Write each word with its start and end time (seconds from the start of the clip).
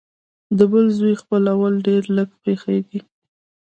د 0.57 0.59
بل 0.71 0.85
زوی 0.97 1.13
خپلول 1.21 1.73
ډېر 1.87 2.03
لږ 2.17 2.29
پېښېږي 2.43 2.99